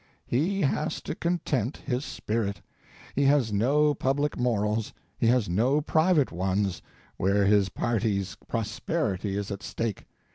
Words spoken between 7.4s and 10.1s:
his party's prosperity is at stake.